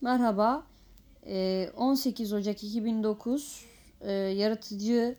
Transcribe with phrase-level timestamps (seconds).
[0.00, 0.66] Merhaba.
[1.76, 3.64] 18 Ocak 2009
[4.34, 5.16] Yaratıcı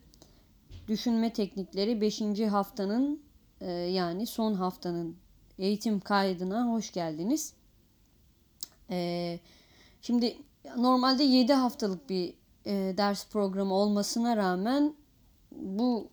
[0.88, 2.22] Düşünme Teknikleri 5.
[2.52, 3.22] haftanın
[3.90, 5.16] yani son haftanın
[5.58, 7.54] eğitim kaydına hoş geldiniz.
[10.02, 10.38] Şimdi
[10.78, 12.34] normalde 7 haftalık bir
[12.98, 14.94] ders programı olmasına rağmen
[15.52, 16.10] bu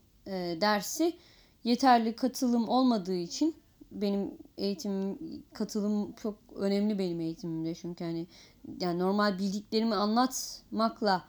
[0.60, 1.16] dersi
[1.64, 3.54] yeterli katılım olmadığı için
[4.02, 5.18] benim eğitim
[5.52, 7.74] katılım çok önemli benim eğitimimde.
[7.74, 8.26] Çünkü hani
[8.80, 11.24] yani normal bildiklerimi anlatmakla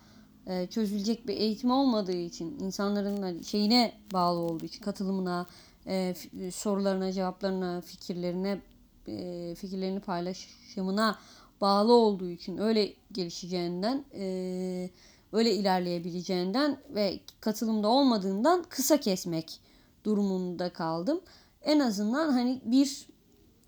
[0.48, 5.48] e, çözülecek bir eğitim olmadığı için insanların hani şeyine bağlı olduğu için katılımına
[5.88, 6.16] e,
[6.54, 8.62] sorularına cevaplarına fikirlerine
[9.08, 11.20] e, fikirlerini paylaşımına
[11.62, 14.90] bağlı olduğu için öyle gelişeceğinden e,
[15.32, 19.60] öyle ilerleyebileceğinden ve katılımda olmadığından kısa kesmek
[20.04, 21.22] durumunda kaldım
[21.68, 23.08] en azından hani bir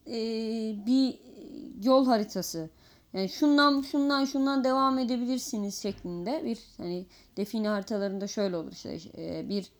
[0.08, 0.16] e,
[0.86, 1.20] bir
[1.84, 2.70] yol haritası
[3.14, 7.06] yani şundan şundan şundan devam edebilirsiniz şeklinde bir hani
[7.38, 9.72] define haritalarında şöyle olur işte e, bir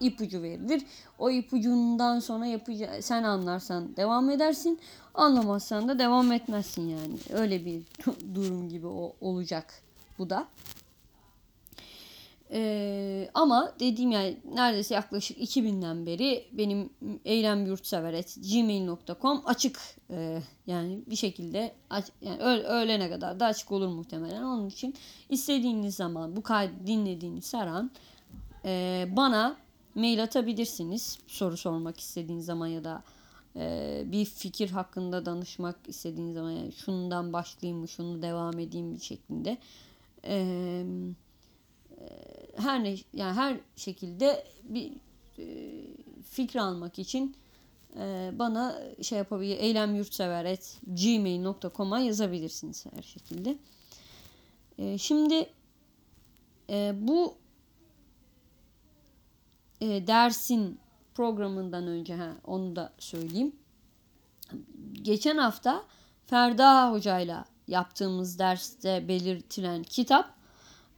[0.00, 0.82] ipucu verilir.
[1.18, 4.80] O ipucundan sonra yapacağı sen anlarsan devam edersin.
[5.14, 7.18] Anlamazsan da devam etmezsin yani.
[7.32, 7.82] Öyle bir
[8.34, 9.82] durum gibi o, olacak
[10.18, 10.48] bu da.
[12.50, 16.90] Ee, ama dediğim yani neredeyse yaklaşık 2000'den beri benim
[17.24, 19.80] eylem yurtsever gmail.com açık.
[20.10, 24.42] Ee, yani bir şekilde aç, yani öğlene kadar da açık olur muhtemelen.
[24.42, 24.94] Onun için
[25.28, 27.90] istediğiniz zaman bu kaydı dinlediğiniz her an
[28.64, 29.56] e, bana
[29.94, 31.18] mail atabilirsiniz.
[31.26, 33.02] Soru sormak istediğiniz zaman ya da
[33.56, 39.00] e, bir fikir hakkında danışmak istediğiniz zaman yani şundan başlayayım mı şunu devam edeyim mi
[39.00, 39.58] şeklinde.
[40.24, 40.86] Eee
[42.56, 44.92] her ne yani her şekilde bir
[45.38, 45.46] e,
[46.30, 47.36] fikir almak için
[47.96, 53.58] e, bana şey yapabilir eylem yurtsever et gmail.com'a yazabilirsiniz her şekilde.
[54.78, 55.50] E, şimdi
[56.70, 57.34] e, bu
[59.80, 60.78] e, dersin
[61.14, 63.56] programından önce ha, onu da söyleyeyim.
[64.92, 65.84] Geçen hafta
[66.26, 70.35] Ferda hocayla yaptığımız derste belirtilen kitap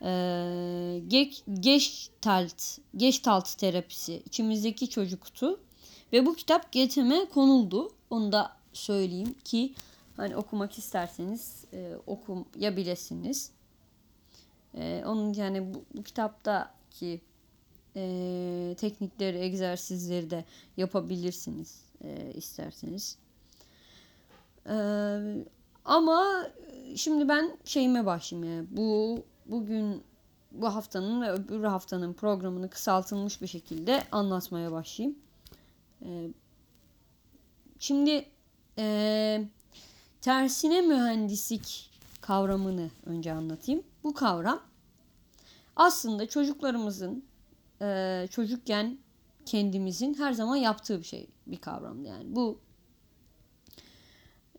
[0.02, 5.60] e, geç, geçtalt, geçtalt terapisi içimizdeki çocuktu.
[6.12, 7.90] Ve bu kitap GET'ime konuldu.
[8.10, 9.74] Onu da söyleyeyim ki
[10.16, 13.50] hani okumak isterseniz e, okuyabilirsiniz.
[14.74, 17.20] E, onun yani bu, bu kitaptaki
[17.96, 20.44] e, teknikleri, egzersizleri de
[20.76, 23.18] yapabilirsiniz e, isterseniz.
[24.66, 24.76] E,
[25.84, 26.46] ama
[26.96, 28.68] şimdi ben şeyime başlayayım.
[28.70, 30.02] Bu bugün
[30.52, 35.18] bu haftanın ve öbür haftanın programını kısaltılmış bir şekilde anlatmaya başlayayım.
[36.02, 36.28] Ee,
[37.78, 38.28] şimdi
[38.78, 39.44] e,
[40.20, 43.82] tersine mühendislik kavramını önce anlatayım.
[44.04, 44.60] Bu kavram
[45.76, 47.24] aslında çocuklarımızın
[47.82, 48.98] e, çocukken
[49.46, 52.36] kendimizin her zaman yaptığı bir şey, bir kavram yani.
[52.36, 52.58] Bu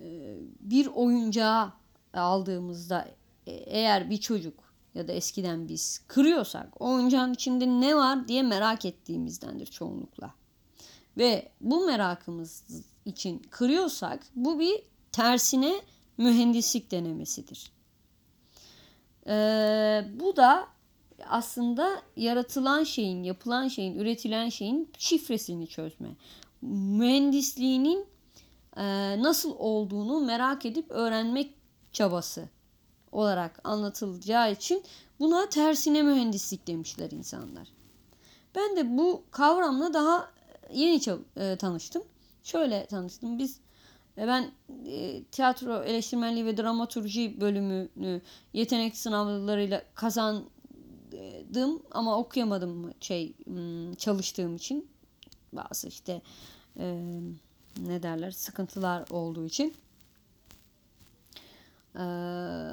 [0.01, 1.73] e, bir oyuncağı
[2.13, 3.07] aldığımızda
[3.47, 8.43] e, eğer bir çocuk ya da eskiden biz kırıyorsak o oyuncağın içinde ne var diye
[8.43, 10.33] merak ettiğimizdendir çoğunlukla.
[11.17, 12.63] Ve bu merakımız
[13.05, 15.81] için kırıyorsak bu bir tersine
[16.17, 17.71] mühendislik denemesidir.
[19.27, 20.67] Ee, bu da
[21.27, 26.09] aslında yaratılan şeyin, yapılan şeyin, üretilen şeyin şifresini çözme.
[26.61, 28.05] Mühendisliğinin
[28.77, 28.83] e,
[29.23, 31.53] nasıl olduğunu merak edip öğrenmek
[31.93, 32.49] çabası
[33.11, 34.83] olarak anlatılacağı için
[35.19, 37.67] buna tersine mühendislik demişler insanlar.
[38.55, 40.31] Ben de bu kavramla daha
[40.73, 41.01] yeni
[41.37, 42.03] e, tanıştım.
[42.43, 43.39] Şöyle tanıştım.
[43.39, 43.59] Biz
[44.17, 44.51] e, ben
[44.85, 48.21] e, tiyatro eleştirmenliği ve dramaturji bölümünü
[48.53, 50.49] yetenek sınavlarıyla kazandım
[51.91, 54.89] ama okuyamadım şey hmm, çalıştığım için
[55.53, 56.21] bazı işte
[56.79, 57.11] e,
[57.77, 59.73] ne derler sıkıntılar olduğu için.
[61.95, 61.99] Ee,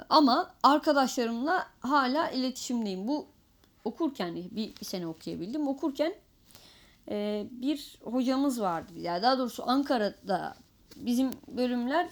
[0.08, 3.08] ama arkadaşlarımla hala iletişimdeyim.
[3.08, 3.26] Bu
[3.84, 5.68] okurken bir, bir sene okuyabildim.
[5.68, 6.14] Okurken
[7.10, 8.92] e, bir hocamız vardı.
[8.96, 10.54] Yani daha doğrusu Ankara'da
[10.96, 12.08] bizim bölümler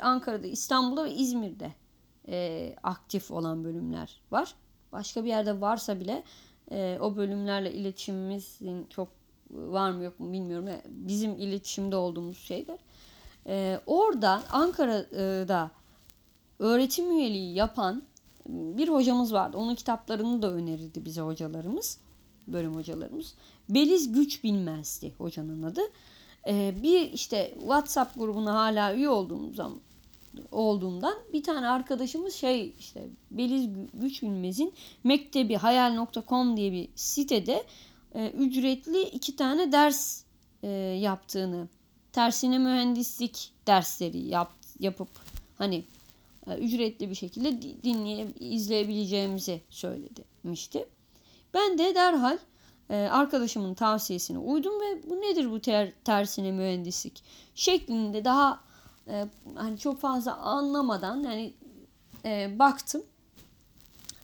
[0.00, 1.72] Ankara'da, İstanbul'da ve İzmir'de
[2.28, 4.54] e, aktif olan bölümler var.
[4.92, 6.22] Başka bir yerde varsa bile
[6.70, 9.08] e, o bölümlerle iletişimimizin çok
[9.50, 10.68] var mı yok mu bilmiyorum.
[10.86, 12.78] Bizim iletişimde olduğumuz şeyler.
[13.46, 15.70] E, orada Ankara'da
[16.58, 18.02] öğretim üyeliği yapan
[18.48, 19.56] bir hocamız vardı.
[19.56, 21.98] Onun kitaplarını da önerirdi bize hocalarımız,
[22.46, 23.34] bölüm hocalarımız.
[23.68, 25.80] Beliz Güç Bilmezdi hocanın adı.
[26.48, 29.80] Ee, bir işte WhatsApp grubuna hala üye olduğumuz zaman
[30.52, 34.72] olduğumdan bir tane arkadaşımız şey işte Beliz Güç Bilmez'in
[35.04, 37.64] mektebi hayal.com diye bir sitede
[38.14, 40.22] e, ücretli iki tane ders
[40.62, 40.68] e,
[41.00, 41.68] yaptığını
[42.12, 45.08] tersine mühendislik dersleri yap, yapıp
[45.58, 45.84] hani
[46.46, 50.88] ücretli bir şekilde dinleye izleyebileceğimizi söylemişti.
[51.54, 52.38] Ben de derhal
[52.90, 57.22] e, arkadaşımın tavsiyesine uydum ve bu nedir bu ter, tersine mühendislik
[57.54, 58.60] şeklinde daha
[59.08, 61.54] e, hani çok fazla anlamadan yani
[62.24, 63.02] e, baktım.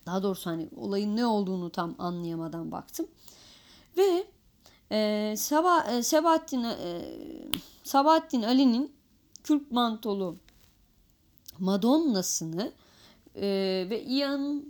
[0.07, 3.07] Daha doğrusu hani olayın ne olduğunu tam anlayamadan baktım.
[3.97, 4.25] Ve
[4.93, 7.03] e, Sabah, e, Sebahattin e,
[7.83, 8.93] Sabahattin Ali'nin
[9.45, 10.37] Kürk mantolu
[11.61, 12.73] Madonna'sını
[13.37, 13.47] e,
[13.91, 14.65] ve Ian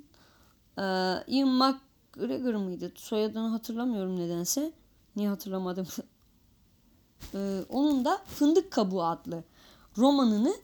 [0.78, 0.82] e,
[1.26, 2.92] Ian McGregor mıydı?
[2.94, 4.72] Soyadını hatırlamıyorum nedense.
[5.16, 5.86] Niye hatırlamadım?
[7.34, 9.44] e, onun da Fındık Kabuğu adlı
[9.98, 10.54] romanını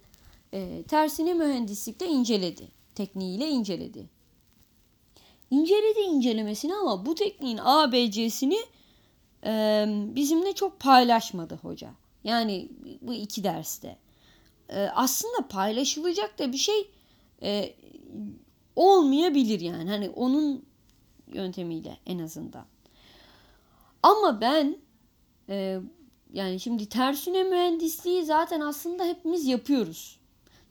[0.53, 2.69] e, tersine mühendislikte inceledi.
[2.95, 4.09] Tekniğiyle inceledi.
[5.51, 8.59] İnceledi incelemesini ama bu tekniğin ABC'sini
[9.45, 9.85] e,
[10.15, 11.91] bizimle çok paylaşmadı hoca.
[12.25, 12.69] Yani
[13.03, 13.99] bu iki derste.
[14.69, 16.91] E, aslında paylaşılacak da bir şey
[17.43, 17.75] e,
[18.77, 19.91] olmayabilir yani.
[19.91, 20.65] Hani onun
[21.33, 22.67] yöntemiyle en azından.
[24.03, 24.77] Ama ben
[25.49, 25.81] e,
[26.33, 30.19] yani şimdi tersine mühendisliği zaten aslında hepimiz yapıyoruz.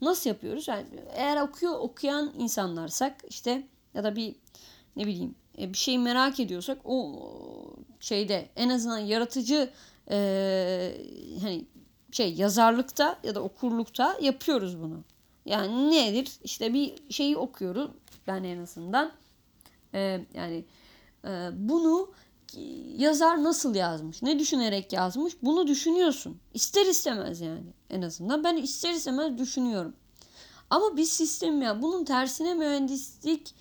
[0.00, 0.68] Nasıl yapıyoruz?
[0.68, 4.36] Yani eğer okuyor okuyan insanlarsak işte ya da bir
[4.96, 7.22] ne bileyim e, bir şey merak ediyorsak o
[8.00, 9.70] şeyde en azından yaratıcı
[10.10, 10.18] e,
[11.42, 11.66] hani
[12.16, 15.04] şey yazarlıkta ya da okurlukta yapıyoruz bunu.
[15.44, 16.32] Yani nedir?
[16.44, 17.90] İşte bir şeyi okuyoruz
[18.26, 19.12] ben en azından.
[19.94, 20.64] E, yani
[21.24, 22.10] e, bunu
[22.96, 26.38] yazar nasıl yazmış, ne düşünerek yazmış bunu düşünüyorsun.
[26.54, 28.44] İster istemez yani en azından.
[28.44, 29.94] Ben ister istemez düşünüyorum.
[30.70, 33.54] Ama bir sistem ya bunun tersine mühendislik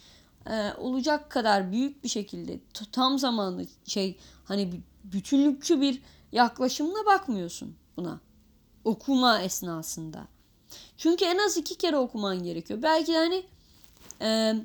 [0.49, 2.59] e, olacak kadar büyük bir şekilde
[2.91, 6.01] tam zamanlı şey hani bütünlükçü bir
[6.31, 8.24] yaklaşımla bakmıyorsun buna.
[8.85, 10.27] Okuma esnasında.
[10.97, 12.81] Çünkü en az iki kere okuman gerekiyor.
[12.81, 13.43] Belki de hani
[14.21, 14.55] e,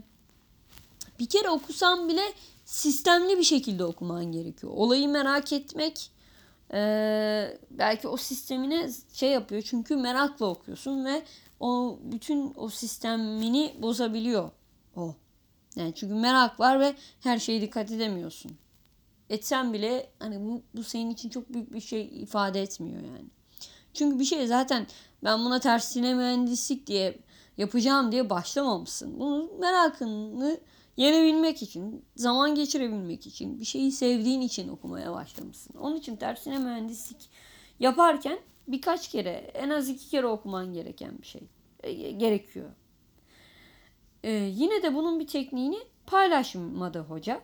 [1.19, 2.33] bir kere okusan bile
[2.65, 4.73] sistemli bir şekilde okuman gerekiyor.
[4.77, 6.11] Olayı merak etmek
[6.73, 9.63] e, belki o sistemine şey yapıyor.
[9.63, 11.23] Çünkü merakla okuyorsun ve
[11.61, 14.51] o bütün o sistemini bozabiliyor
[14.97, 15.15] o.
[15.77, 18.53] Yani çünkü merak var ve her şeye dikkat edemiyorsun.
[19.31, 23.29] Etsen bile hani bu, bu senin için çok büyük bir şey ifade etmiyor yani.
[23.95, 24.87] Çünkü bir şey zaten
[25.25, 27.19] ben buna tersine mühendislik diye
[27.57, 29.21] yapacağım diye başlamamışsın.
[29.21, 30.61] Bunu merakını
[30.97, 35.75] yenebilmek için, zaman geçirebilmek için, bir şeyi sevdiğin için okumaya başlamışsın.
[35.79, 37.31] Onun için tersine mühendislik
[37.81, 38.39] yaparken
[38.69, 41.43] birkaç kere, en az iki kere okuman gereken bir şey
[41.83, 42.71] e, gerekiyor.
[44.23, 47.41] E, yine de bunun bir tekniğini paylaşmadı hoca.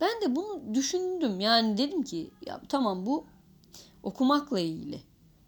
[0.00, 1.40] Ben de bunu düşündüm.
[1.40, 3.26] Yani dedim ki ya tamam bu
[4.02, 5.00] okumakla ilgili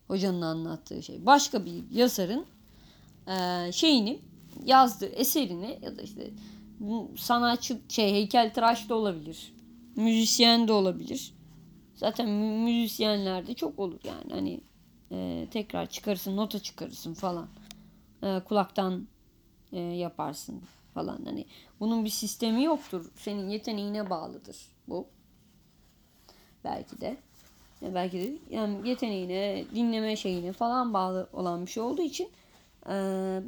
[0.08, 1.26] hocanın anlattığı şey.
[1.26, 2.46] Başka bir yazarın
[3.28, 4.20] e, şeyini
[4.64, 6.31] yazdığı eserini ya da işte
[7.16, 9.54] sanatçı şey heykel tıraş da olabilir.
[9.96, 11.34] Müzisyen de olabilir.
[11.94, 14.60] Zaten müzisyenlerde çok olur yani hani
[15.10, 17.49] e, tekrar çıkarırsın nota çıkarırsın falan.
[18.22, 19.08] E, kulaktan
[19.72, 20.62] e, yaparsın
[20.94, 21.25] falan.
[21.25, 21.47] Hani
[21.80, 23.12] bunun bir sistemi yoktur.
[23.16, 24.56] Senin yeteneğine bağlıdır
[24.88, 25.06] bu.
[26.64, 27.16] Belki de.
[27.82, 32.28] Ya belki de yani yeteneğine, dinleme şeyine falan bağlı olan bir şey olduğu için
[32.86, 32.92] e,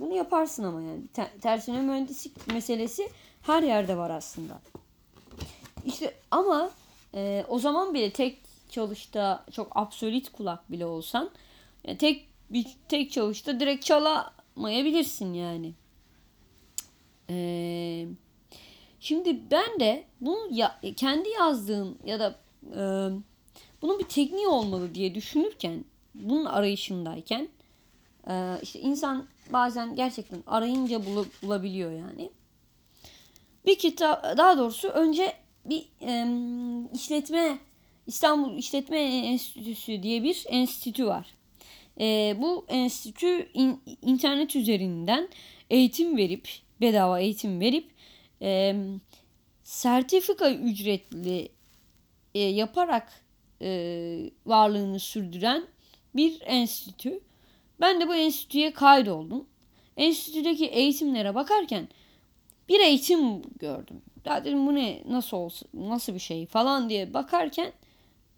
[0.01, 1.03] bunu yaparsın ama yani
[1.41, 3.09] tersine mühendislik meselesi
[3.43, 4.61] her yerde var aslında.
[5.87, 6.71] İşte ama
[7.15, 8.39] e, o zaman bile tek
[8.71, 11.31] çalışta çok absolut kulak bile olsan
[11.85, 15.75] yani tek bir tek çalışta direkt çalamayabilirsin yani.
[17.31, 18.07] Ee,
[19.01, 22.39] şimdi ben de bunu ya, kendi yazdığım ya da
[22.77, 22.83] e,
[23.85, 27.49] bunun bir tekniği olmalı diye düşünürken bunun arayışındayken
[28.29, 32.31] e, işte insan bazen gerçekten arayınca bul, bulabiliyor yani.
[33.67, 35.33] Bir kitap daha doğrusu önce
[35.65, 36.27] bir e,
[36.95, 37.59] işletme
[38.07, 41.35] İstanbul İşletme Enstitüsü diye bir enstitü var.
[42.01, 45.29] E, bu enstitü in, internet üzerinden
[45.71, 46.49] eğitim verip
[46.81, 47.91] bedava eğitim verip
[49.63, 51.49] sertifika ücretli
[52.35, 53.24] e, yaparak
[53.63, 55.67] e, varlığını sürdüren
[56.17, 57.21] bir enstitü.
[57.81, 59.47] Ben de bu enstitüye kaydoldum.
[59.97, 61.89] Enstitüdeki eğitimlere bakarken
[62.69, 64.03] bir eğitim gördüm.
[64.25, 67.73] Ya dedim bu ne nasıl olsun nasıl bir şey falan diye bakarken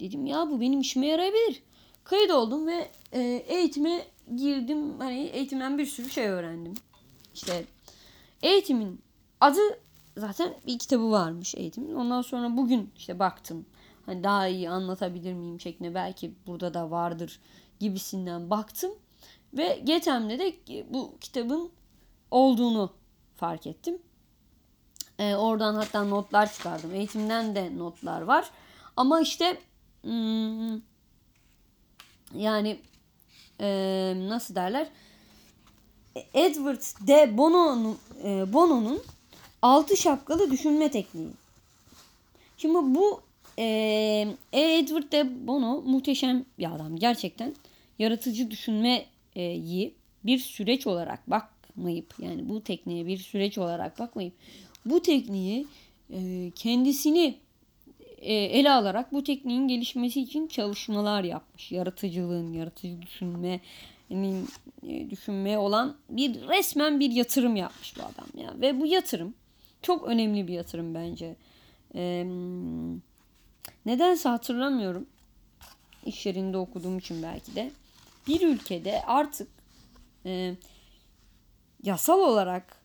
[0.00, 1.62] dedim ya bu benim işime yarayabilir.
[2.04, 4.02] Kayıt oldum ve e, eğitime
[4.36, 6.74] girdim hani eğitimden bir sürü şey öğrendim.
[7.34, 7.64] İşte
[8.42, 9.00] eğitimin
[9.40, 9.60] adı
[10.16, 11.94] zaten bir kitabı varmış eğitimin.
[11.94, 13.66] Ondan sonra bugün işte baktım.
[14.06, 17.40] Hani daha iyi anlatabilir miyim şeklinde belki burada da vardır
[17.80, 18.92] gibisinden baktım.
[19.54, 20.54] Ve Getem'de de
[20.90, 21.70] bu kitabın
[22.30, 22.92] olduğunu
[23.36, 23.98] fark ettim.
[25.18, 26.94] Ee, oradan hatta notlar çıkardım.
[26.94, 28.50] Eğitimden de notlar var.
[28.96, 29.60] Ama işte
[30.02, 30.80] hmm,
[32.34, 32.80] yani
[33.60, 33.68] e,
[34.16, 34.88] nasıl derler?
[36.34, 39.02] Edward de Bono'nun e, Bono'nun
[39.62, 41.30] altı şapkalı düşünme tekniği.
[42.56, 43.25] Şimdi bu
[43.58, 46.96] e, Edward de Bono muhteşem bir adam.
[46.96, 47.54] Gerçekten
[47.98, 49.94] yaratıcı düşünmeyi
[50.24, 54.32] bir süreç olarak bakmayıp yani bu tekniğe bir süreç olarak bakmayıp
[54.84, 55.66] bu tekniği
[56.10, 57.34] e, kendisini
[58.18, 61.72] e, ele alarak bu tekniğin gelişmesi için çalışmalar yapmış.
[61.72, 63.60] Yaratıcılığın, yaratıcı düşünme
[64.10, 64.42] yani,
[64.88, 68.60] e, düşünmeye olan bir resmen bir yatırım yapmış bu adam ya.
[68.60, 69.34] Ve bu yatırım
[69.82, 71.36] çok önemli bir yatırım bence.
[71.94, 72.26] Ee,
[73.86, 75.06] nedense hatırlamıyorum.
[76.06, 77.70] İş yerinde okuduğum için belki de.
[78.26, 79.48] Bir ülkede artık
[80.26, 80.54] e,
[81.82, 82.80] yasal olarak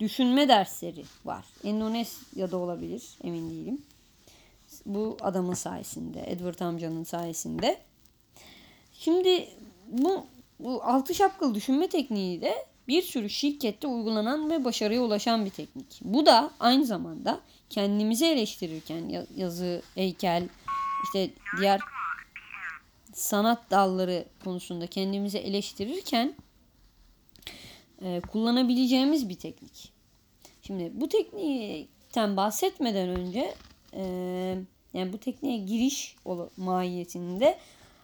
[0.00, 1.44] düşünme dersleri var.
[1.64, 3.82] Endonezya'da olabilir emin değilim.
[4.86, 7.78] Bu adamın sayesinde, Edward amcanın sayesinde.
[8.92, 9.48] Şimdi
[9.88, 10.26] bu,
[10.60, 16.00] bu altı şapkalı düşünme tekniği de bir sürü şirkette uygulanan ve başarıya ulaşan bir teknik.
[16.02, 20.48] Bu da aynı zamanda kendimizi eleştirirken yazı, heykel,
[21.04, 21.80] işte diğer
[23.12, 26.34] sanat dalları konusunda kendimizi eleştirirken
[28.02, 29.92] e, kullanabileceğimiz bir teknik.
[30.62, 33.54] Şimdi bu teknikten bahsetmeden önce
[33.92, 34.02] e,
[34.94, 36.16] yani bu tekniğe giriş
[36.56, 37.58] mahiyetinde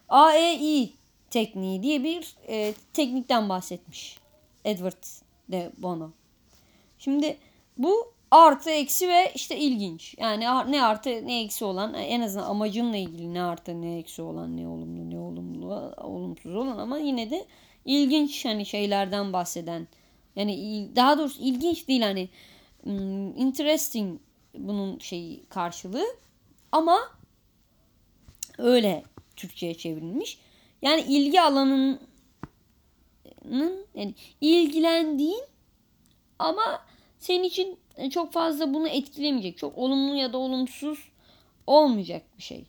[0.09, 0.93] AEI
[1.31, 4.19] tekniği diye bir e, teknikten bahsetmiş
[4.65, 5.05] Edward
[5.49, 6.11] de Bono.
[6.99, 7.37] Şimdi
[7.79, 10.15] bu artı eksi ve işte ilginç.
[10.19, 14.57] Yani ne artı ne eksi olan en azından amacımla ilgili ne artı ne eksi olan
[14.57, 17.47] ne olumlu ne olumlu olumsuz olan ama yine de
[17.85, 19.89] ilginç hani şeylerden bahseden
[20.37, 22.29] yani daha doğrusu ilginç değil hani
[22.83, 24.21] hmm, interesting
[24.55, 26.07] bunun şeyi karşılığı
[26.73, 26.99] ama
[28.59, 29.05] öyle
[29.37, 30.39] Türkçe'ye çevrilmiş.
[30.83, 32.01] Yani ilgi alanının
[33.95, 35.45] yani ilgilendiğin
[36.39, 36.85] ama
[37.19, 37.79] senin için
[38.11, 39.59] çok fazla bunu etkilemeyecek.
[39.59, 40.99] Çok olumlu ya da olumsuz
[41.67, 42.65] olmayacak bir şey.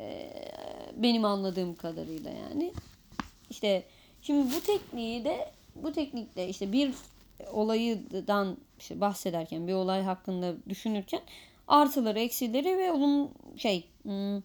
[0.00, 0.30] Ee,
[0.96, 2.72] benim anladığım kadarıyla yani.
[3.50, 3.82] İşte
[4.22, 6.94] şimdi bu tekniği de bu teknikle işte bir
[7.52, 11.20] olaydan işte bahsederken bir olay hakkında düşünürken
[11.68, 14.42] artıları, eksileri ve olum şey hmm,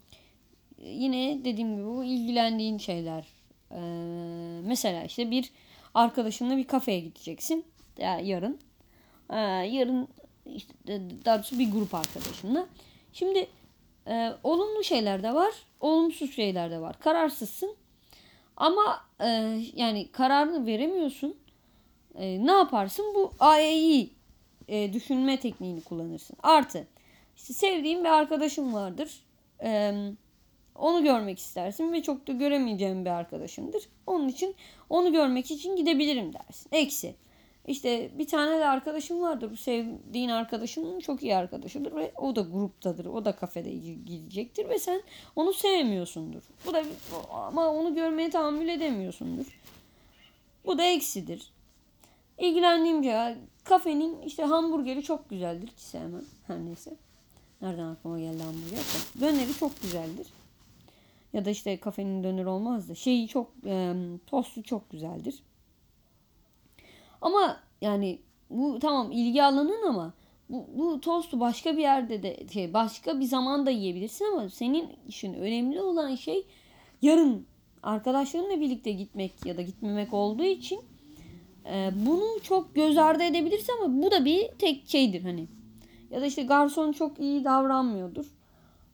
[0.84, 3.28] yine dediğim gibi bu ilgilendiğin şeyler.
[3.72, 3.78] Ee,
[4.64, 5.52] mesela işte bir
[5.94, 7.66] arkadaşınla bir kafeye gideceksin.
[7.98, 8.60] Yani yarın.
[9.30, 10.08] Ee, yarın
[10.46, 10.74] işte
[11.26, 12.68] daha doğrusu bir grup arkadaşınla.
[13.14, 13.48] Şimdi
[14.08, 15.54] e, olumlu şeyler de var.
[15.80, 17.00] Olumsuz şeyler de var.
[17.00, 17.76] Kararsızsın.
[18.58, 19.28] Ama e,
[19.76, 21.36] yani kararını veremiyorsun.
[22.16, 23.06] E, ne yaparsın?
[23.16, 24.10] Bu AEI
[24.68, 26.38] e, düşünme tekniğini kullanırsın.
[26.44, 26.88] Artı
[27.38, 29.24] işte sevdiğin bir arkadaşım vardır.
[29.64, 29.94] E,
[30.76, 33.84] onu görmek istersin ve çok da göremeyeceğim bir arkadaşımdır.
[34.08, 34.56] Onun için
[34.90, 36.70] onu görmek için gidebilirim dersin.
[36.72, 37.16] Eksi.
[37.70, 39.52] İşte bir tane de arkadaşım vardır.
[39.52, 43.06] Bu sevdiğin arkadaşının çok iyi arkadaşıdır ve o da gruptadır.
[43.06, 43.72] O da kafede
[44.06, 45.02] gidecektir ve sen
[45.36, 46.42] onu sevmiyorsundur.
[46.66, 46.84] Bu da
[47.32, 49.60] ama onu görmeye tahammül edemiyorsundur.
[50.66, 51.52] Bu da eksidir.
[52.38, 56.26] İlgilendiğimce kafenin işte hamburgeri çok güzeldir ki sevmem.
[56.48, 56.92] Her neyse.
[57.62, 58.80] Nereden aklıma geldi hamburger?
[59.20, 60.28] Döneri çok güzeldir.
[61.34, 63.94] Ya da işte kafenin döner olmaz da şeyi çok e,
[64.28, 65.44] tostu çok güzeldir.
[67.22, 70.14] Ama yani bu tamam ilgi alanın ama
[70.50, 74.90] bu, bu tostu başka bir yerde de şey başka bir zaman da yiyebilirsin ama senin
[75.08, 76.46] için önemli olan şey
[77.02, 77.46] yarın
[77.84, 80.80] arkadaşlarınla birlikte gitmek ya da gitmemek olduğu için
[81.66, 85.48] e, bunu çok göz ardı edebilirsin ama bu da bir tek şeydir hani.
[86.12, 88.26] Ya da işte garson çok iyi davranmıyordur.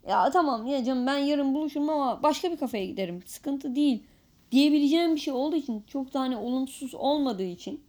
[0.08, 3.24] Ya tamam ya canım ben yarın buluşurum ama başka bir kafeye giderim.
[3.26, 4.04] Sıkıntı değil.
[4.52, 7.82] Diyebileceğim bir şey olduğu için çok tane hani olumsuz olmadığı için.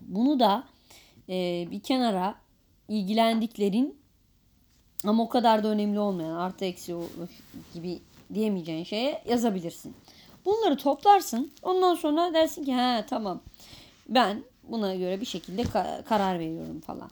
[0.00, 0.64] Bunu da
[1.28, 2.34] e, bir kenara
[2.88, 3.98] ilgilendiklerin
[5.04, 6.96] ama o kadar da önemli olmayan artı eksi
[7.74, 7.98] gibi
[8.34, 9.94] diyemeyeceğin şeye yazabilirsin.
[10.44, 11.52] Bunları toplarsın.
[11.62, 13.40] Ondan sonra dersin ki ha tamam
[14.08, 17.10] ben buna göre bir şekilde ka- karar veriyorum falan.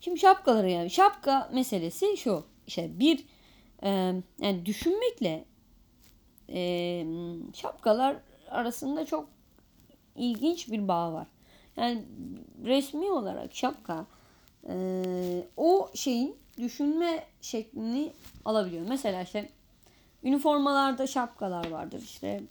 [0.00, 2.44] Şimdi şapkaları yani şapka meselesi şu.
[2.66, 3.24] İşte bir
[3.82, 3.88] e,
[4.40, 5.44] yani düşünmekle
[6.48, 7.04] e,
[7.54, 8.16] şapkalar
[8.50, 9.28] arasında çok
[10.16, 11.26] ilginç bir bağ var.
[11.76, 12.04] Yani
[12.64, 14.06] resmi olarak şapka
[14.68, 18.12] e, o şeyin düşünme şeklini
[18.44, 18.86] alabiliyor.
[18.88, 19.48] Mesela işte
[20.22, 22.42] üniformalarda şapkalar vardır işte.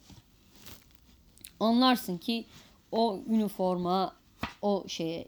[1.60, 2.46] Anlarsın ki
[2.92, 4.16] o üniforma
[4.62, 5.27] o şeye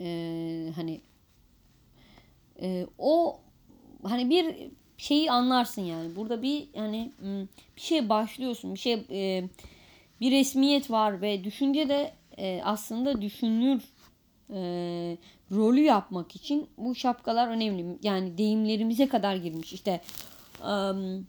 [0.00, 1.00] e, hani
[2.60, 3.40] e, o
[4.02, 4.70] hani bir
[5.02, 6.16] şeyi anlarsın yani.
[6.16, 7.12] Burada bir yani
[7.76, 8.74] bir şey başlıyorsun.
[8.74, 9.44] Bir şey e,
[10.20, 13.82] bir resmiyet var ve düşünce de e, aslında düşünür
[14.50, 14.60] e,
[15.52, 17.98] rolü yapmak için bu şapkalar önemli.
[18.02, 19.72] Yani deyimlerimize kadar girmiş.
[19.72, 20.00] İşte
[20.64, 21.26] um,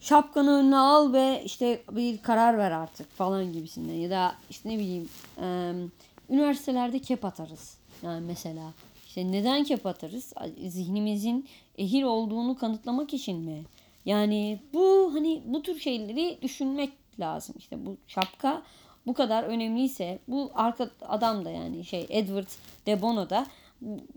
[0.00, 3.94] şapkanı önüne al ve işte bir karar ver artık falan gibisinden.
[3.94, 5.92] Ya da işte ne bileyim um,
[6.30, 7.78] üniversitelerde kep atarız.
[8.02, 8.72] Yani mesela
[9.16, 10.32] işte neden kep atarız?
[10.66, 13.64] Zihnimizin ehil olduğunu kanıtlamak için mi?
[14.04, 17.54] Yani bu hani bu tür şeyleri düşünmek lazım.
[17.58, 18.62] İşte bu şapka
[19.06, 22.48] bu kadar önemliyse bu arka adam da yani şey Edward
[22.86, 23.46] de Bono da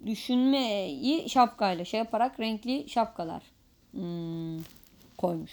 [0.06, 3.44] düşünmeyi şapkayla şey yaparak renkli şapkalar
[3.92, 4.64] hmm,
[5.18, 5.52] koymuş.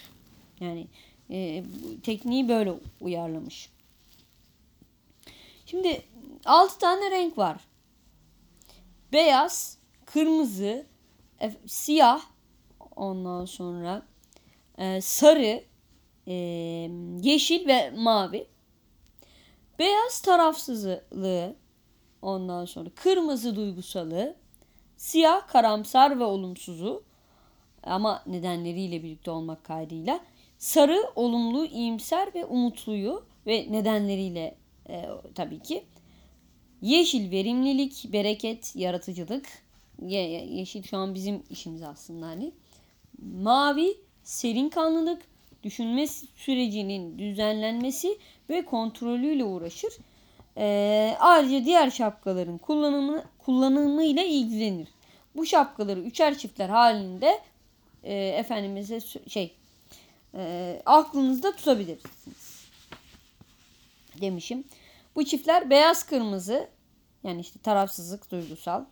[0.61, 0.87] Yani
[1.31, 1.65] e,
[2.03, 3.71] tekniği böyle uyarlamış.
[5.67, 6.03] Şimdi
[6.45, 7.66] 6 tane renk var.
[9.17, 10.87] Beyaz, kırmızı,
[11.43, 12.21] e, siyah,
[12.97, 14.03] ondan sonra
[14.79, 15.65] e, sarı,
[16.27, 16.35] e,
[17.23, 18.47] yeşil ve mavi.
[19.79, 21.57] Beyaz tarafsızlığı,
[22.23, 24.37] ondan sonra kırmızı duygusalı,
[24.97, 27.05] siyah karamsar ve olumsuzu
[27.83, 30.21] ama nedenleriyle birlikte olmak kaydıyla,
[30.59, 34.57] sarı olumlu, iyimser ve umutluyu ve nedenleriyle
[34.89, 35.85] e, tabii ki.
[36.83, 39.47] Yeşil verimlilik, bereket, yaratıcılık.
[40.03, 42.53] Ye, yeşil şu an bizim işimiz aslında hani.
[43.43, 45.23] Mavi serin kanlılık,
[45.63, 46.07] düşünme
[46.37, 48.19] sürecinin düzenlenmesi
[48.51, 49.93] ve kontrolüyle uğraşır.
[50.57, 54.89] Ee, ayrıca diğer şapkaların kullanımı kullanımıyla ilgilenir.
[55.37, 57.41] Bu şapkaları üçer çiftler halinde
[58.05, 59.55] e, efendimize şey
[60.35, 62.67] e, aklınızda tutabilirsiniz.
[64.21, 64.65] Demişim.
[65.17, 66.69] Bu çiftler beyaz kırmızı
[67.25, 68.85] yani işte tarafsızlık duygusal,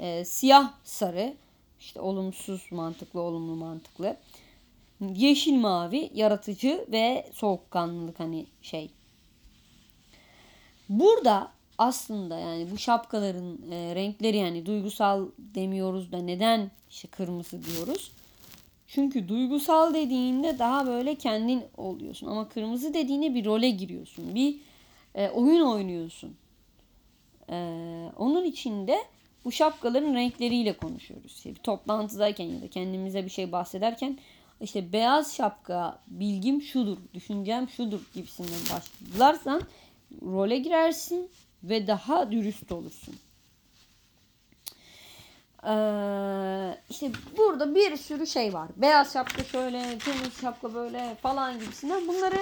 [0.00, 1.34] e, siyah sarı
[1.80, 4.16] işte olumsuz mantıklı olumlu mantıklı
[5.00, 8.90] yeşil mavi yaratıcı ve soğukkanlılık hani şey.
[10.88, 18.12] Burada aslında yani bu şapkaların e, renkleri yani duygusal demiyoruz da neden işte kırmızı diyoruz?
[18.86, 24.34] Çünkü duygusal dediğinde daha böyle kendin oluyorsun ama kırmızı dediğinde bir role giriyorsun.
[24.34, 24.65] Bir
[25.16, 26.36] e, oyun oynuyorsun.
[27.50, 27.54] E,
[28.16, 28.98] onun içinde
[29.44, 31.32] bu şapkaların renkleriyle konuşuyoruz.
[31.32, 34.18] İşte bir toplantıdayken ya da kendimize bir şey bahsederken
[34.60, 39.62] işte beyaz şapka bilgim şudur, düşüncem şudur gibisinden başlarsan
[40.22, 41.30] role girersin
[41.62, 43.14] ve daha dürüst olursun.
[45.64, 48.68] Ee, işte burada bir sürü şey var.
[48.76, 52.08] Beyaz şapka şöyle, kırmızı şapka böyle falan gibisinden.
[52.08, 52.38] Bunları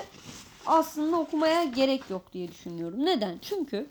[0.67, 3.05] aslında okumaya gerek yok diye düşünüyorum.
[3.05, 3.39] Neden?
[3.43, 3.87] Çünkü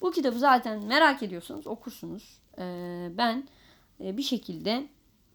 [0.00, 2.38] bu kitabı zaten merak ediyorsanız okursunuz.
[2.58, 3.44] Ee, ben
[4.00, 4.88] e, bir şekilde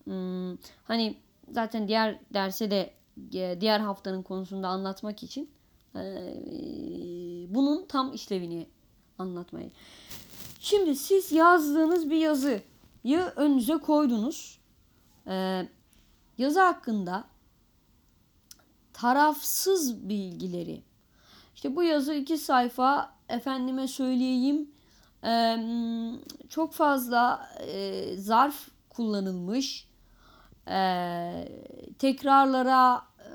[0.04, 1.18] hmm, hani
[1.52, 2.94] zaten diğer derse de
[3.34, 5.50] e, diğer haftanın konusunda anlatmak için
[5.96, 6.02] e,
[7.50, 8.68] bunun tam işlevini
[9.18, 9.72] anlatmayı.
[10.60, 12.62] Şimdi siz yazdığınız bir yazıyı
[13.36, 14.60] önünüze koydunuz.
[15.28, 15.66] E,
[16.38, 17.24] yazı hakkında
[19.02, 20.84] tarafsız bilgileri.
[21.56, 24.72] İşte bu yazı iki sayfa efendime söyleyeyim
[26.50, 27.50] çok fazla
[28.16, 29.90] zarf kullanılmış
[30.68, 31.50] e,
[32.00, 33.30] tekrarlara e,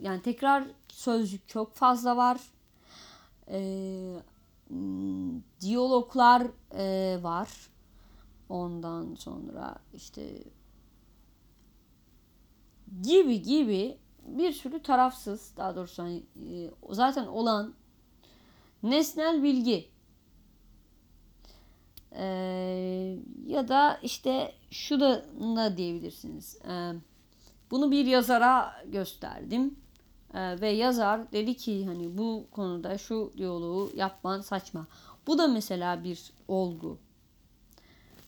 [0.00, 2.40] yani tekrar sözcük çok fazla var.
[3.48, 4.22] E,
[5.60, 7.70] diyaloglar e, var.
[8.48, 10.42] Ondan sonra işte
[13.02, 13.98] gibi gibi
[14.38, 17.74] bir sürü tarafsız daha doğrusu hani e, zaten olan
[18.82, 19.90] nesnel bilgi
[22.12, 26.58] ee, ya da işte şu da ne diyebilirsiniz.
[26.68, 26.92] Ee,
[27.70, 29.76] bunu bir yazara gösterdim.
[30.34, 34.86] Ee, ve yazar dedi ki hani bu konuda şu diyaloğu yapman saçma.
[35.26, 36.98] Bu da mesela bir olgu.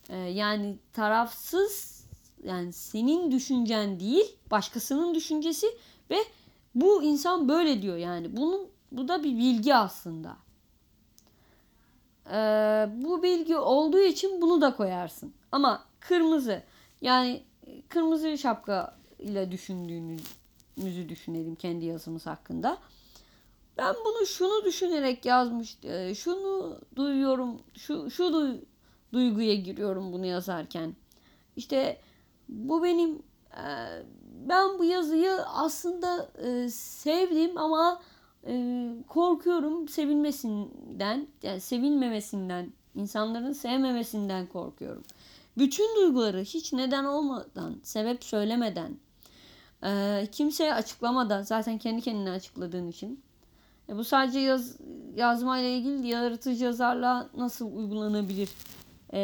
[0.09, 2.03] Ee, yani tarafsız
[2.43, 5.67] yani senin düşüncen değil başkasının düşüncesi
[6.09, 6.17] ve
[6.75, 8.37] bu insan böyle diyor yani.
[8.37, 10.37] Bunun bu da bir bilgi aslında.
[12.31, 15.33] Ee, bu bilgi olduğu için bunu da koyarsın.
[15.51, 16.63] Ama kırmızı
[17.01, 17.43] yani
[17.89, 22.77] kırmızı şapka ile düşündüğümüzü düşünelim kendi yazımız hakkında.
[23.77, 28.61] Ben bunu şunu düşünerek yazmış, e, şunu duyuyorum, şu şu du-
[29.13, 30.95] duyguya giriyorum bunu yazarken.
[31.55, 32.01] İşte
[32.49, 33.65] bu benim e,
[34.49, 38.01] ben bu yazıyı aslında e, sevdim ama
[38.47, 45.03] e, korkuyorum sevilmesinden, yani sevilmemesinden, insanların sevmemesinden korkuyorum.
[45.57, 48.97] Bütün duyguları hiç neden olmadan, sebep söylemeden,
[49.83, 53.23] e, kimseye açıklamadan, zaten kendi kendine açıkladığın için.
[53.89, 54.77] E, bu sadece yaz,
[55.15, 58.49] yazmayla ilgili yaratıcı yazarlığa nasıl uygulanabilir
[59.13, 59.19] e,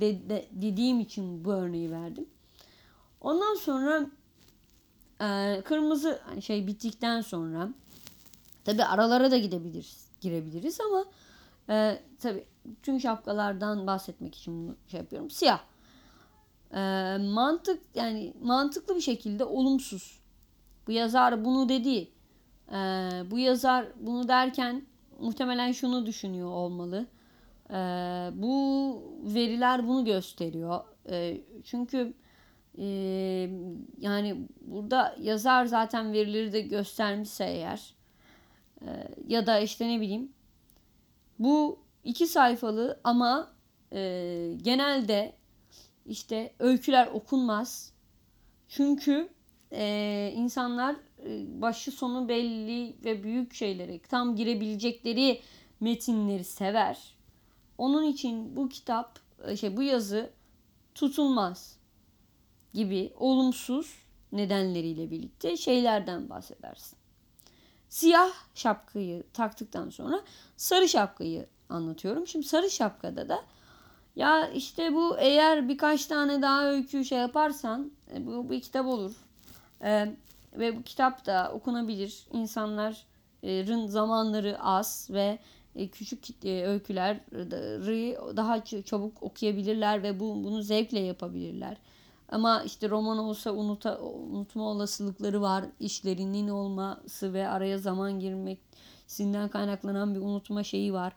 [0.00, 2.26] de, de, dediğim için bu örneği verdim.
[3.20, 4.06] Ondan sonra
[5.20, 7.68] e, kırmızı hani şey bittikten sonra
[8.64, 11.04] tabi aralara da gidebiliriz, girebiliriz ama
[11.70, 12.44] e, tabi
[12.82, 15.30] tüm şapkalardan bahsetmek için bunu şey yapıyorum.
[15.30, 15.60] Siyah.
[16.72, 16.80] E,
[17.18, 20.20] mantık yani mantıklı bir şekilde olumsuz.
[20.86, 22.08] Bu yazar bunu dedi.
[22.72, 22.76] E,
[23.30, 24.86] bu yazar bunu derken
[25.20, 27.06] muhtemelen şunu düşünüyor olmalı.
[27.70, 27.74] E,
[28.34, 30.80] bu veriler bunu gösteriyor.
[31.10, 32.14] E, çünkü
[33.98, 37.94] yani burada yazar zaten verileri de göstermişse eğer
[39.26, 40.32] ya da işte ne bileyim
[41.38, 43.52] bu iki sayfalı ama
[43.92, 45.32] e, genelde
[46.06, 47.92] işte öyküler okunmaz.
[48.68, 49.28] Çünkü
[49.72, 55.40] e, insanlar e, başı sonu belli ve büyük şeyleri tam girebilecekleri
[55.80, 57.14] metinleri sever.
[57.78, 59.18] Onun için bu kitap
[59.60, 60.30] şey bu yazı
[60.94, 61.73] tutulmaz
[62.74, 63.94] gibi olumsuz
[64.32, 66.98] nedenleriyle birlikte şeylerden bahsedersin.
[67.88, 70.20] Siyah şapkayı taktıktan sonra
[70.56, 72.26] sarı şapkayı anlatıyorum.
[72.26, 73.44] Şimdi sarı şapkada da
[74.16, 79.12] ya işte bu eğer birkaç tane daha öykü şey yaparsan e, bu bir kitap olur.
[79.82, 80.16] Ee,
[80.58, 82.26] ve bu kitap da okunabilir.
[82.32, 85.38] İnsanların zamanları az ve
[85.76, 91.76] e, küçük e, öyküleri daha çabuk okuyabilirler ve bu, bunu zevkle yapabilirler.
[92.28, 95.64] Ama işte roman olsa unuta, unutma olasılıkları var.
[95.80, 101.12] İşlerinin olması ve araya zaman girmesinden kaynaklanan bir unutma şeyi var.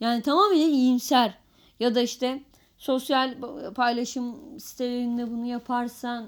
[0.00, 1.34] Yani tamamen iyimser.
[1.80, 2.42] Ya da işte
[2.78, 3.34] sosyal
[3.74, 6.26] paylaşım sitelerinde bunu yaparsan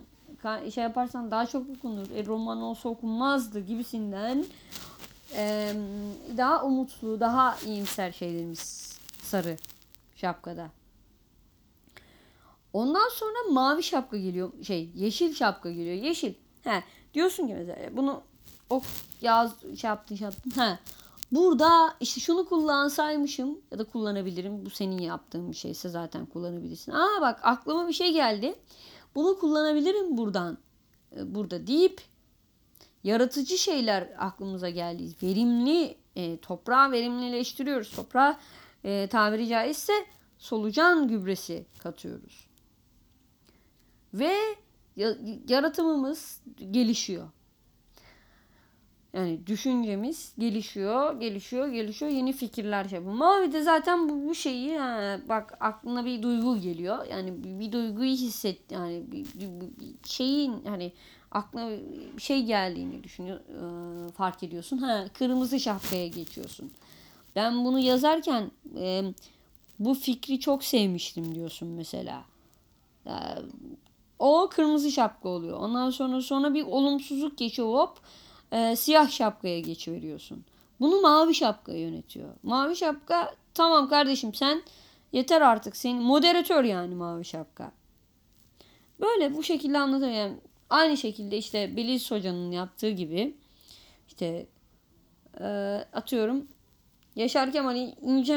[0.75, 2.11] şey yaparsan daha çok okunur.
[2.11, 4.45] E, roman olsa okunmazdı gibisinden
[5.37, 5.73] e,
[6.37, 8.93] daha umutlu, daha iyimser şeylerimiz
[9.23, 9.57] sarı
[10.17, 10.82] şapkada.
[12.73, 14.53] Ondan sonra mavi şapka geliyor.
[14.63, 15.97] Şey yeşil şapka geliyor.
[15.97, 16.35] Yeşil.
[16.65, 16.83] He,
[17.15, 18.23] diyorsun ki mesela bunu
[18.71, 18.85] ok
[19.21, 20.51] yaz şey yaptın şey yaptın.
[20.51, 20.79] He.
[21.33, 24.67] Burada işte şunu kullansaymışım ya da kullanabilirim.
[24.67, 26.93] Bu senin yaptığın bir şeyse zaten kullanabilirsin.
[26.93, 28.55] Aa bak aklıma bir şey geldi.
[29.15, 30.59] Bunu kullanabilirim buradan.
[31.17, 32.01] E, burada deyip
[33.05, 35.03] yaratıcı şeyler aklımıza geldi.
[35.23, 37.91] Verimli e, toprağı verimlileştiriyoruz.
[37.91, 38.39] Toprağa
[38.85, 39.93] e, tabiri caizse
[40.39, 42.47] solucan gübresi katıyoruz.
[44.15, 44.33] Ve
[45.49, 47.29] yaratımımız gelişiyor.
[49.13, 52.11] Yani düşüncemiz gelişiyor, gelişiyor, gelişiyor.
[52.11, 53.15] Yeni fikirler şey yapıyor.
[53.15, 57.07] Mavi de zaten bu, bu şeyi ha, bak aklına bir duygu geliyor.
[57.07, 60.93] Yani bir, bir duyguyu hisset yani bir, bir, bir şeyin hani
[61.31, 61.71] aklına
[62.17, 64.79] bir şey geldiğini düşünüyor e, fark ediyorsun.
[64.79, 66.71] Ha kırmızı şapkaya geçiyorsun.
[67.37, 69.03] Ben bunu yazarken e,
[69.79, 72.25] bu fikri çok sevmiştim diyorsun mesela.
[73.07, 73.47] Yani,
[74.23, 75.59] o kırmızı şapka oluyor.
[75.59, 77.99] Ondan sonra sonra bir olumsuzluk geçiyor hop
[78.53, 80.45] e, siyah şapkaya geçiveriyorsun.
[80.81, 82.29] Bunu mavi şapka yönetiyor.
[82.43, 84.63] Mavi şapka tamam kardeşim sen
[85.13, 87.73] yeter artık senin moderatör yani mavi şapka.
[89.01, 90.13] Böyle bu şekilde anlatıyor.
[90.13, 90.35] Yani
[90.71, 93.37] aynı şekilde işte Beliz Hoca'nın yaptığı gibi
[94.09, 94.47] işte
[95.41, 95.45] e,
[95.93, 96.49] atıyorum
[97.17, 98.35] Yaşar Kemal'i İnce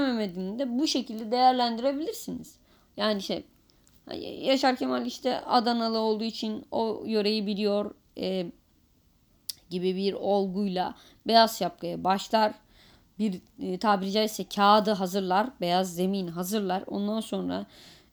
[0.60, 2.56] de bu şekilde değerlendirebilirsiniz.
[2.98, 3.45] Yani şey
[4.41, 7.95] Yaşar Kemal işte Adanalı olduğu için o yöreyi biliyor.
[8.17, 8.51] E,
[9.69, 10.95] gibi bir olguyla
[11.27, 12.53] beyaz şapkaya başlar.
[13.19, 15.49] Bir e, tabiri caizse kağıdı hazırlar.
[15.61, 16.83] Beyaz zemin hazırlar.
[16.87, 17.65] Ondan sonra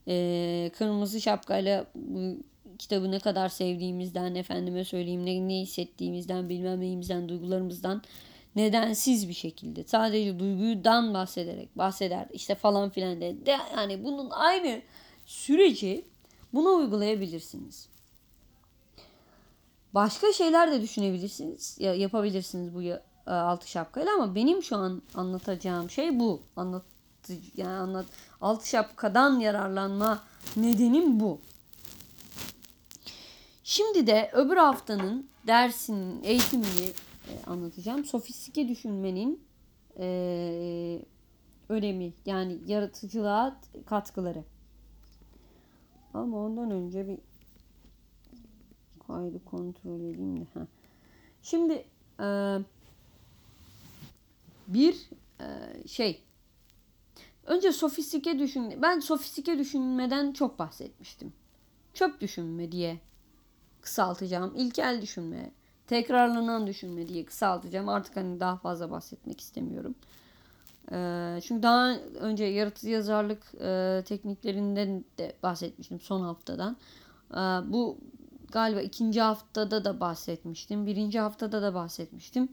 [0.09, 2.37] e, kırmızı şapkayla bu
[2.79, 8.03] kitabı ne kadar sevdiğimizden, efendime söyleyeyim ne, ne hissettiğimizden, bilmem neyimizden, duygularımızdan
[8.57, 14.83] nedensiz bir şekilde sadece duygudan bahsederek bahseder işte falan filan de, de yani bunun aynı
[15.27, 16.05] süreci
[16.55, 17.89] buna uygulayabilirsiniz.
[19.95, 25.91] Başka şeyler de düşünebilirsiniz, ya yapabilirsiniz bu e, altı şapkayla ama benim şu an anlatacağım
[25.91, 26.41] şey bu.
[26.57, 26.85] Anlat
[27.57, 28.07] yani anlat
[28.41, 30.23] altı şapkadan yararlanma
[30.57, 31.41] nedenim bu.
[33.65, 36.93] Şimdi de öbür haftanın dersinin eğitimini
[37.29, 38.05] e, anlatacağım.
[38.05, 39.45] Sofistike düşünmenin
[39.99, 41.03] e,
[41.69, 44.45] önemi yani yaratıcılığa katkıları.
[46.15, 47.19] Ama ondan önce bir
[49.07, 50.45] kaydı kontrol edeyim de.
[50.55, 50.67] Heh.
[51.43, 51.85] Şimdi
[52.21, 52.59] e,
[54.69, 55.49] bir e,
[55.89, 56.23] şey
[57.47, 61.33] önce sofistike düşün ben sofistike düşünmeden çok bahsetmiştim.
[61.95, 63.01] Çöp düşünme diye
[63.81, 64.53] kısaltacağım.
[64.57, 65.53] İlkel düşünme,
[65.87, 67.89] tekrarlanan düşünme diye kısaltacağım.
[67.89, 69.95] Artık hani daha fazla bahsetmek istemiyorum.
[70.93, 76.77] Ee, çünkü daha önce yaratıcı yazarlık e, tekniklerinden de bahsetmiştim son haftadan.
[77.31, 77.37] Ee,
[77.73, 77.99] bu
[78.53, 80.87] galiba ikinci haftada da bahsetmiştim.
[80.87, 82.49] Birinci haftada da bahsetmiştim.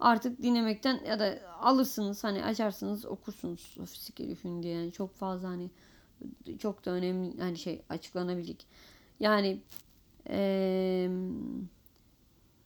[0.00, 5.70] Artık dinlemekten ya da alırsınız hani açarsınız okursunuz sofistike düşünce yani çok fazla hani
[6.58, 8.66] çok da önemli hani şey açıklanabilecek.
[9.20, 9.60] Yani
[10.28, 11.10] ee,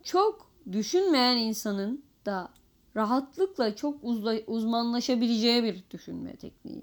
[0.04, 2.50] çok düşünmeyen insanın da
[2.96, 6.82] rahatlıkla çok uzla, uzmanlaşabileceği bir düşünme tekniği.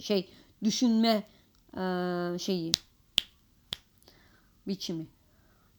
[0.00, 0.30] Şey
[0.64, 1.22] düşünme
[1.76, 1.82] e,
[2.38, 2.72] şeyi
[4.66, 5.06] biçimi.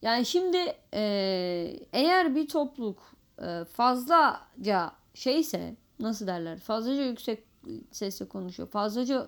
[0.01, 0.57] Yani şimdi
[0.93, 1.03] e,
[1.93, 2.99] eğer bir topluluk
[3.41, 7.43] e, fazlaca şeyse nasıl derler fazlaca yüksek
[7.91, 8.69] sesle konuşuyor.
[8.69, 9.27] Fazlaca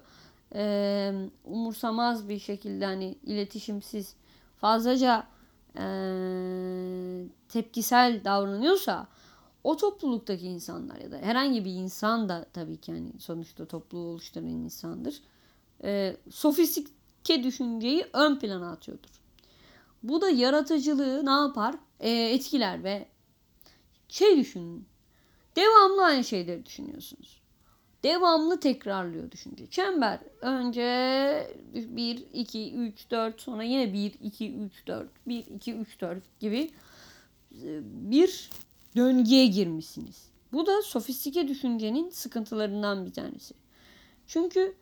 [0.56, 1.12] e,
[1.46, 4.16] umursamaz bir şekilde hani iletişimsiz
[4.58, 5.28] fazlaca
[5.76, 5.84] e,
[7.50, 9.08] tepkisel davranıyorsa
[9.67, 14.45] o topluluktaki insanlar ya da herhangi bir insan da tabii ki yani sonuçta topluluğu oluşturan
[14.45, 15.21] insandır.
[15.84, 19.10] E, sofistike düşünceyi ön plana atıyordur.
[20.03, 21.75] Bu da yaratıcılığı ne yapar?
[21.99, 23.08] E, etkiler ve
[24.08, 24.86] şey düşünün.
[25.56, 27.41] Devamlı aynı şeyleri düşünüyorsunuz.
[28.03, 29.67] Devamlı tekrarlıyor düşünce.
[29.67, 36.01] Çember önce 1, 2, 3, 4 sonra yine 1, 2, 3, 4, 1, 2, 3,
[36.01, 36.71] 4 gibi
[37.82, 38.49] bir
[38.98, 40.30] döngüye girmişsiniz.
[40.54, 43.54] Bu da sofistike düşüncenin sıkıntılarından bir tanesi.
[44.28, 44.76] Çünkü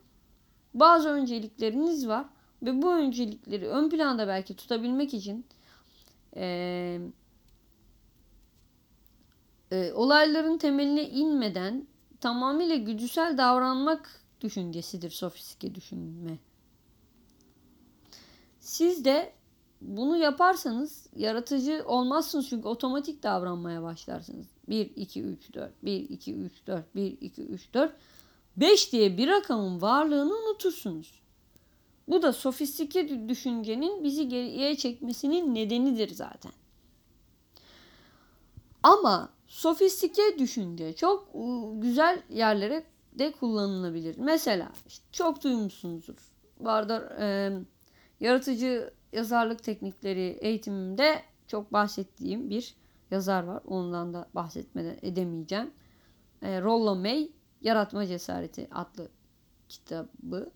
[0.74, 2.26] bazı öncelikleriniz var
[2.62, 5.46] ve bu öncelikleri ön planda belki tutabilmek için
[6.36, 7.00] e,
[9.72, 11.86] e, olayların temeline inmeden
[12.20, 16.38] tamamıyla güdüsel davranmak düşüncesidir sofistike düşünme.
[18.60, 19.32] Siz de
[19.80, 24.46] bunu yaparsanız yaratıcı olmazsınız çünkü otomatik davranmaya başlarsınız.
[24.68, 27.92] 1, 2, 3, 4, 1, 2, 3, 4, 1, 2, 3, 4,
[28.56, 31.20] 5 diye bir rakamın varlığını unutursunuz.
[32.08, 36.52] Bu da sofistike düşüncenin bizi geriye çekmesinin nedenidir zaten.
[38.82, 41.28] Ama sofistike düşünce çok
[41.82, 42.84] güzel yerlere
[43.18, 44.16] de kullanılabilir.
[44.18, 44.72] Mesela
[45.12, 46.32] çok duymuşsunuzdur.
[46.60, 47.52] Vardır e,
[48.20, 52.74] yaratıcı yazarlık teknikleri eğitimimde çok bahsettiğim bir
[53.10, 53.62] yazar var.
[53.66, 55.70] Ondan da bahsetmeden edemeyeceğim.
[56.42, 59.08] E, Rollo May Yaratma Cesareti adlı
[59.68, 60.50] kitabı.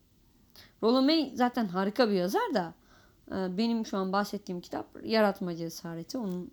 [0.83, 2.75] Rollo May zaten harika bir yazar da
[3.31, 6.19] e, benim şu an bahsettiğim kitap Yaratma Cesareti.
[6.19, 6.51] Onun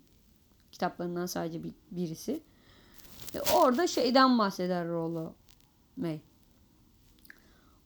[0.72, 2.42] kitaplarından sadece bir, birisi.
[3.34, 5.32] E, orada şeyden bahseder Rollo
[5.96, 6.20] May.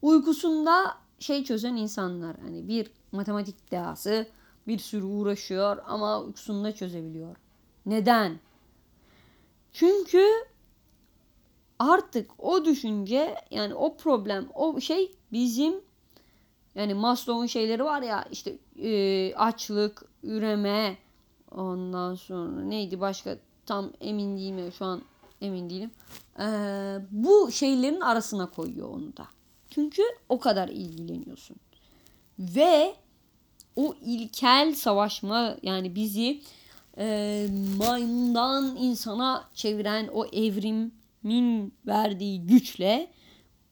[0.02, 2.36] Uykusunda şey çözen insanlar.
[2.40, 4.26] Hani bir matematik dehası
[4.66, 7.36] bir sürü uğraşıyor ama uykusunda çözebiliyor.
[7.86, 8.38] Neden?
[9.72, 10.26] Çünkü
[11.78, 15.74] artık o düşünce yani o problem o şey bizim
[16.74, 20.96] yani Maslow'un şeyleri var ya işte e, açlık, üreme
[21.50, 25.02] ondan sonra neydi başka tam emin değilim şu an
[25.40, 25.90] emin değilim.
[26.40, 29.26] Ee, bu şeylerin arasına koyuyor onu da.
[29.74, 31.56] Çünkü o kadar ilgileniyorsun.
[32.38, 32.94] Ve
[33.76, 36.40] o ilkel savaşma yani bizi
[36.98, 37.46] e,
[37.78, 43.10] maymundan insana çeviren o evrimin verdiği güçle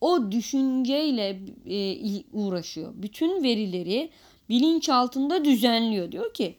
[0.00, 2.92] o düşünceyle e, uğraşıyor.
[2.94, 4.10] Bütün verileri
[4.48, 6.12] bilinç altında düzenliyor.
[6.12, 6.58] Diyor ki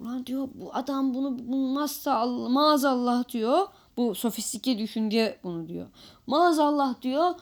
[0.00, 3.66] ulan diyor bu adam bunu bulmazsa maazallah diyor.
[3.96, 5.86] Bu sofistike düşünce bunu diyor.
[6.26, 7.34] Maazallah diyor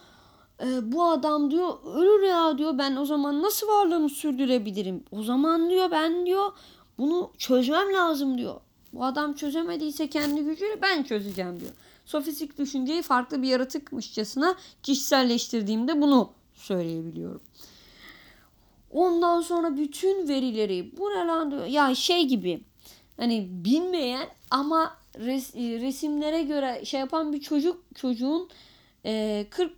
[0.62, 5.04] e, bu adam diyor ölür ya diyor ben o zaman nasıl varlığımı sürdürebilirim?
[5.10, 6.52] O zaman diyor ben diyor
[6.98, 8.60] bunu çözmem lazım diyor.
[8.92, 11.72] Bu adam çözemediyse kendi gücüyle ben çözeceğim diyor.
[12.04, 17.40] Sofistik düşünceyi farklı bir yaratıkmışçasına kişiselleştirdiğimde bunu söyleyebiliyorum.
[18.90, 21.66] Ondan sonra bütün verileri bu ne lan diyor.
[21.66, 22.60] Ya şey gibi
[23.16, 28.48] hani bilmeyen ama res, resimlere göre şey yapan bir çocuk çocuğun
[29.04, 29.72] e, 40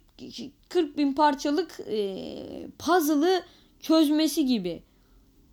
[0.72, 3.42] 40 bin parçalık e, puzzle'ı
[3.80, 4.82] çözmesi gibi.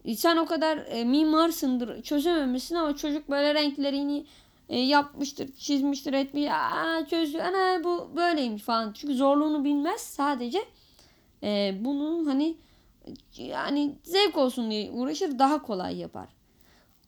[0.06, 4.26] E, Sen o kadar e, mimarsındır çözememişsin ama çocuk böyle renklerini
[4.70, 6.46] e, yapmıştır, çizmiştir, etmiş.
[6.52, 7.38] Aa çözdü.
[7.40, 8.94] Ana bu böyleymiş falan.
[8.94, 10.02] Çünkü zorluğunu bilmez.
[10.02, 10.60] Sadece
[11.44, 12.56] e, bunu hani
[13.38, 16.28] yani zevk olsun diye uğraşır daha kolay yapar.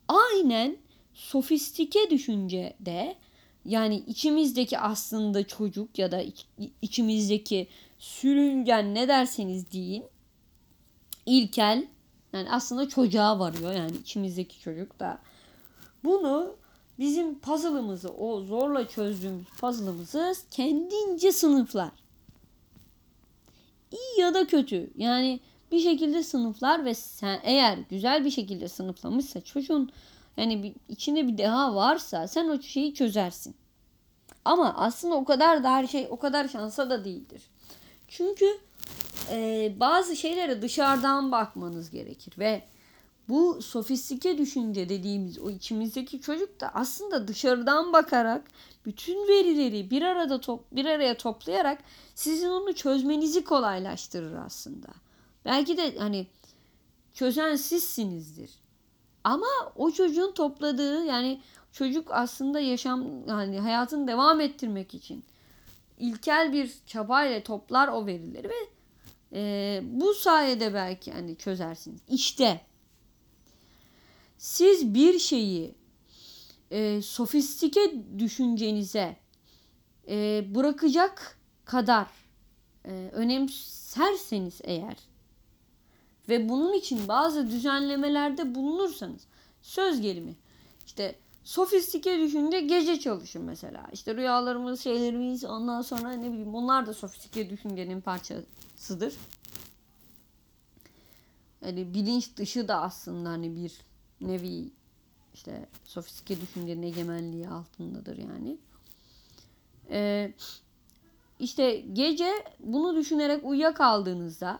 [0.08, 0.78] Aynen
[1.14, 3.16] sofistike düşüncede
[3.66, 6.46] yani içimizdeki aslında çocuk ya da iç-
[6.82, 7.68] içimizdeki
[8.02, 10.06] sürüngen ne derseniz deyin
[11.26, 11.88] ilkel
[12.34, 15.20] yani aslında çocuğa varıyor yani içimizdeki çocuk da
[16.04, 16.56] bunu
[17.00, 21.92] bizim puzzle'ımızı o zorla çözdüğümüz puzzle'ımızı kendince sınıflar.
[23.92, 25.40] İyi ya da kötü yani
[25.72, 29.92] bir şekilde sınıflar ve sen eğer güzel bir şekilde sınıflamışsa çocuğun
[30.38, 33.56] yani bir, içinde bir deha varsa sen o şeyi çözersin.
[34.46, 37.42] Ama aslında o kadar da her şey o kadar şansa da değildir.
[38.12, 38.60] Çünkü
[39.30, 42.64] e, bazı şeylere dışarıdan bakmanız gerekir ve
[43.30, 48.44] bu sofistike düşünce dediğimiz o içimizdeki çocuk da aslında dışarıdan bakarak
[48.86, 51.82] bütün verileri bir arada top, bir araya toplayarak
[52.16, 54.88] sizin onu çözmenizi kolaylaştırır aslında.
[55.46, 56.28] Belki de hani
[57.14, 58.50] çözen sizsinizdir.
[59.24, 65.24] Ama o çocuğun topladığı yani çocuk aslında yaşam yani hayatını devam ettirmek için
[66.02, 68.68] ilkel bir çabayla toplar o verileri ve
[69.34, 72.02] e, bu sayede belki hani çözersiniz.
[72.10, 72.62] İşte
[74.38, 75.76] siz bir şeyi
[76.72, 79.16] e, sofistike düşüncenize
[80.08, 82.08] e, bırakacak kadar
[82.86, 84.98] e, önemserseniz eğer
[86.30, 89.22] ve bunun için bazı düzenlemelerde bulunursanız
[89.62, 90.36] söz gelimi
[90.86, 96.94] işte sofistike düşünce gece çalışın mesela işte rüyalarımız şeylerimiz ondan sonra ne bileyim onlar da
[96.94, 99.14] sofistike düşüncenin parçasıdır.
[101.66, 103.82] Yani bilinç dışı da aslında hani bir
[104.22, 104.72] nevi
[105.34, 108.58] işte sofistike düşüncenin egemenliği altındadır yani.
[109.90, 110.34] Ee,
[111.40, 114.60] işte gece bunu düşünerek uyuyakaldığınızda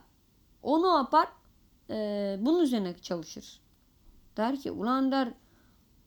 [0.64, 1.28] o ne yapar?
[1.90, 3.60] Ee, bunun üzerine çalışır.
[4.38, 5.34] Der ki ulan der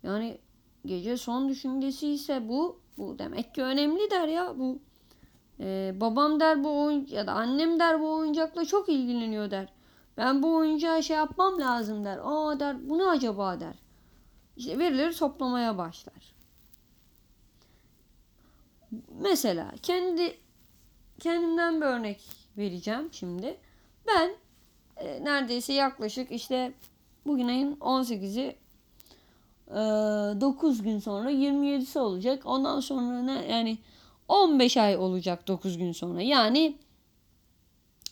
[0.03, 0.39] yani
[0.87, 2.81] gece son düşüncesi ise bu.
[2.99, 4.79] Bu demek ki önemli der ya bu.
[5.61, 9.68] Ee, babam der bu oyun ya da annem der bu oyuncakla çok ilgileniyor der.
[10.16, 12.20] Ben bu oyuncağa şey yapmam lazım der.
[12.23, 13.75] Aa der bu ne acaba der.
[14.57, 16.35] İşte verileri toplamaya başlar.
[19.20, 20.38] Mesela kendi
[21.20, 22.20] kendimden bir örnek
[22.57, 23.61] vereceğim şimdi.
[24.07, 24.35] Ben
[24.97, 26.73] e, neredeyse yaklaşık işte
[27.27, 28.57] bugün ayın 18'i e,
[29.70, 32.42] 9 gün sonra 27'si olacak.
[32.46, 33.79] Ondan sonra ne yani
[34.29, 36.22] 15 ay olacak 9 gün sonra.
[36.22, 36.77] Yani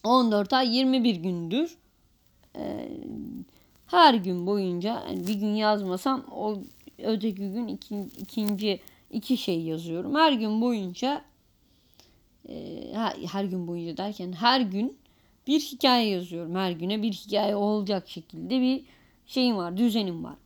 [0.05, 1.77] 14 ay 21 gündür.
[2.57, 2.89] E,
[3.87, 6.59] her gün boyunca yani bir gün yazmasam o
[6.99, 10.15] öteki gün iki, ikinci iki şey yazıyorum.
[10.15, 11.25] Her gün boyunca
[12.49, 14.99] e, her, her gün boyunca derken her gün
[15.47, 16.55] bir hikaye yazıyorum.
[16.55, 18.85] Her güne bir hikaye olacak şekilde bir
[19.27, 20.37] şeyim var, düzenim var.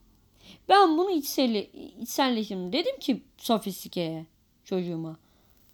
[0.69, 1.55] Ben bunu içsel,
[2.01, 2.73] içselleştirdim.
[2.73, 4.27] Dedim ki sofistikeye
[4.65, 5.17] çocuğuma.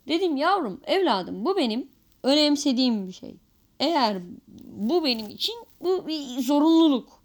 [0.09, 1.89] Dedim yavrum, evladım bu benim
[2.23, 3.37] önemsediğim bir şey.
[3.81, 4.23] Eğer
[4.65, 7.23] bu benim için bu bir zorunluluk.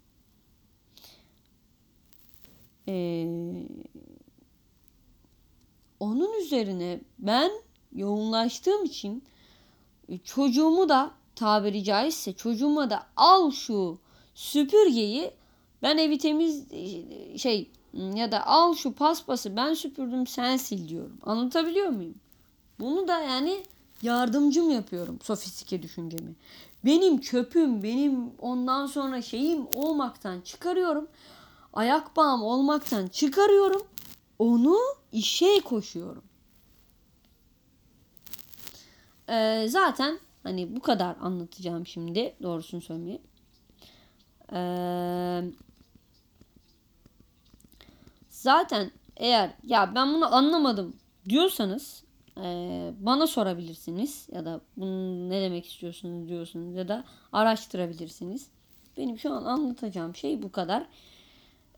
[2.88, 3.26] Ee,
[6.00, 7.50] onun üzerine ben
[7.92, 9.24] yoğunlaştığım için
[10.08, 13.98] e, çocuğumu da tabiri caizse çocuğuma da al şu
[14.34, 15.30] süpürgeyi
[15.82, 16.64] ben evi temiz
[17.42, 17.70] şey
[18.14, 21.18] ya da al şu paspası ben süpürdüm sen sil diyorum.
[21.22, 22.14] Anlatabiliyor muyum?
[22.80, 23.62] Bunu da yani
[24.02, 26.34] yardımcım yapıyorum sofistike düşüncemi.
[26.84, 31.08] Benim çöpüm, benim ondan sonra şeyim olmaktan çıkarıyorum.
[31.72, 33.82] Ayak bağım olmaktan çıkarıyorum.
[34.38, 34.76] Onu
[35.12, 36.22] işe koşuyorum.
[39.28, 43.20] Ee, zaten hani bu kadar anlatacağım şimdi doğrusunu söylemeye.
[44.52, 45.42] Ee,
[48.40, 50.96] zaten eğer ya ben bunu anlamadım
[51.28, 52.04] diyorsanız
[52.36, 52.42] e,
[53.00, 58.50] bana sorabilirsiniz ya da bunu ne demek istiyorsunuz diyorsunuz ya da araştırabilirsiniz.
[58.96, 60.86] Benim şu an anlatacağım şey bu kadar.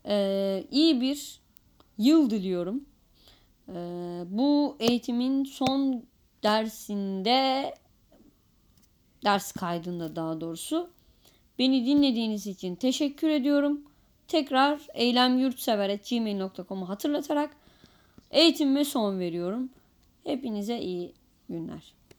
[0.05, 1.41] Ee, iyi bir
[1.97, 2.85] yıl diliyorum.
[3.69, 6.05] Ee, bu eğitimin son
[6.43, 7.73] dersinde
[9.23, 10.89] ders kaydında daha doğrusu
[11.59, 13.90] beni dinlediğiniz için teşekkür ediyorum.
[14.31, 17.51] Tekrar eylemyurtsever.gmail.com'u hatırlatarak
[18.31, 19.69] eğitimime son veriyorum.
[20.23, 21.13] Hepinize iyi
[21.49, 21.93] günler.